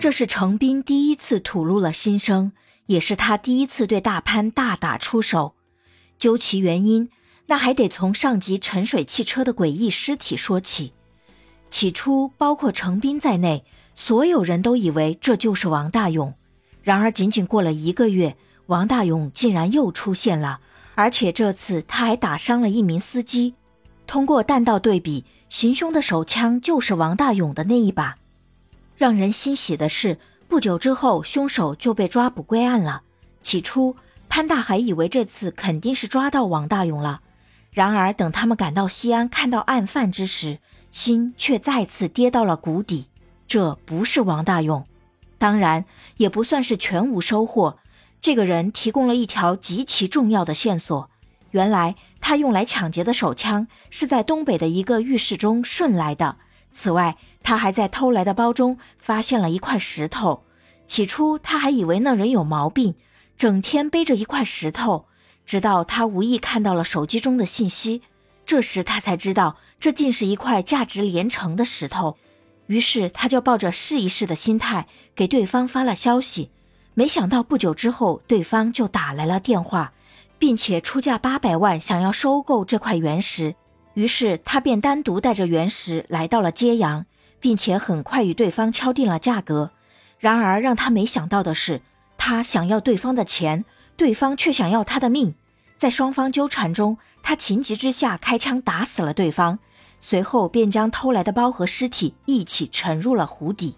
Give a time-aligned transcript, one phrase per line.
[0.00, 2.52] 这是程斌第一次吐露了心声，
[2.86, 5.54] 也是他第一次对大潘大打出手。
[6.18, 7.10] 究其原因，
[7.48, 10.94] 那还得从上级沉水汽车的诡异尸体说起。
[11.68, 13.62] 起初，包括程斌在内，
[13.94, 16.32] 所有人都以为这就是王大勇。
[16.82, 18.38] 然而，仅仅过了一个月，
[18.68, 20.60] 王大勇竟然又出现了，
[20.94, 23.54] 而且这次他还打伤了一名司机。
[24.06, 28.16] 通过弹道对比，行凶的手枪就是王大勇的那一把。
[29.00, 33.00] 让人欣喜的是，不久之后，凶手就被抓捕归案了。
[33.40, 33.96] 起初，
[34.28, 37.22] 潘大还以为这次肯定是抓到王大勇了。
[37.70, 40.58] 然而，等他们赶到西安，看到案犯之时，
[40.90, 43.08] 心却再次跌到了谷底。
[43.48, 44.84] 这不是王大勇，
[45.38, 45.86] 当然
[46.18, 47.78] 也不算是全无收获。
[48.20, 51.08] 这个人提供了一条极其重要的线索：
[51.52, 56.36] 原来他用来抢劫的手枪是在东北的一个浴室中顺来的。
[56.72, 60.42] 此外，他还在偷来的包中发现了一块石头。
[60.86, 62.94] 起初，他还以为那人有毛病，
[63.36, 65.06] 整天背着一块石头。
[65.46, 68.02] 直到他无意看到了手机中的信息，
[68.46, 72.16] 这时他才知道这竟是一块价值连城的石头。
[72.66, 76.50] 于是，他就抱着试一试的心态给对方发了消息。
[76.94, 79.92] 没想到不久之后，对方就打来了电话，
[80.38, 83.56] 并且出价八百万，想要收购这块原石。
[83.94, 87.06] 于是他便单独带着原石来到了揭阳，
[87.40, 89.70] 并且很快与对方敲定了价格。
[90.18, 91.80] 然而让他没想到的是，
[92.16, 93.64] 他想要对方的钱，
[93.96, 95.34] 对方却想要他的命。
[95.78, 99.58] 在双方纠缠中，他情急之下开枪打死了对方，
[100.02, 103.76] 随后便将偷来的包和尸体一起沉入了湖底。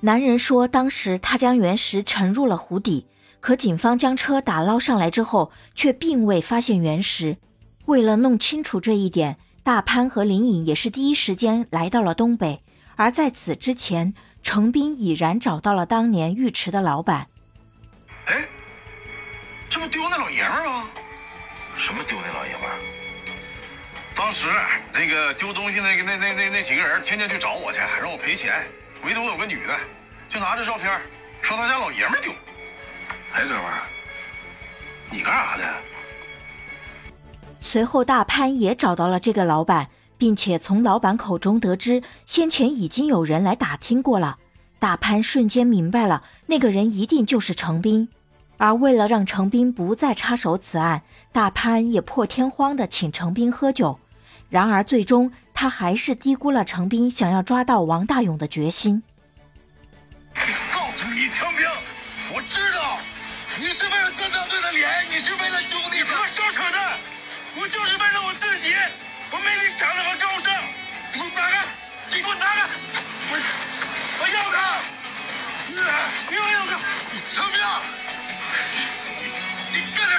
[0.00, 3.06] 男人说，当时他将原石沉入了湖底，
[3.40, 7.36] 可警方将车打捞上来之后，却并未发现原石。
[7.84, 12.63] 为了弄清楚这一点，大潘和林颖也是第一时间来到了东北。
[12.96, 17.28] 而在此之前，程斌已然找到了当年浴池的老板。
[18.26, 18.46] 哎，
[19.68, 20.88] 这不丢那老爷们儿吗？
[21.76, 22.76] 什么丢那老爷们儿？
[24.14, 24.46] 当时
[24.92, 28.64] 那个丢东西那个那那那那几个人天天去找我去，让我赔钱。
[29.04, 29.76] 唯独有个女的，
[30.28, 31.00] 就拿着照片
[31.42, 32.32] 说他家老爷们儿丢。
[33.32, 33.82] 哎，哥们儿，
[35.10, 35.74] 你干啥的？
[37.60, 39.88] 随后，大潘也找到了这个老板，
[40.18, 44.38] 并且从老板口中得知先前已经有人来打听过了。
[44.78, 48.08] 大潘瞬间明白了那个人一定就是程斌。
[48.56, 53.98] 而为了让程斌不再插手此案大潘也破天荒的请程斌喝酒。
[54.48, 59.02] 然而最终他还是低估了程斌想要抓到王大勇的决心。
[60.72, 61.66] 告诉你程兵
[62.34, 62.98] 我知道
[63.58, 65.83] 你是为了三大队的脸你是为了救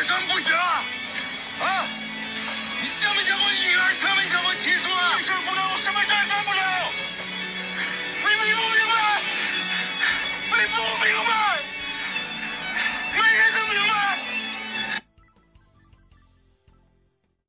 [0.06, 0.56] 真不行